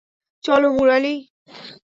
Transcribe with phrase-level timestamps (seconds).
[0.43, 1.15] চলো, মুরালী।